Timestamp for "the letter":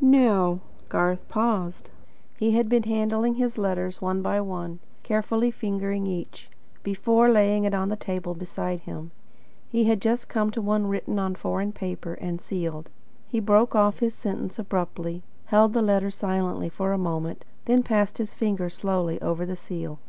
15.74-16.10